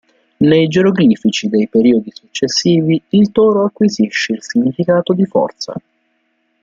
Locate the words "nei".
0.37-0.67